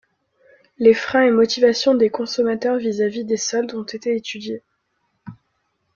[0.79, 4.63] Les freins et motivations des consommateurs vis-à-vis des soldes ont été étudiés.